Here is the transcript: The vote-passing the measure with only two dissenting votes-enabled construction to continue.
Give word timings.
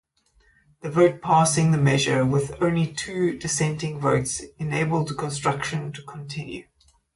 The 0.81 0.89
vote-passing 0.89 1.69
the 1.69 1.77
measure 1.77 2.25
with 2.25 2.59
only 2.59 2.87
two 2.91 3.37
dissenting 3.37 3.99
votes-enabled 3.99 5.15
construction 5.15 5.91
to 5.93 6.01
continue. 6.01 6.65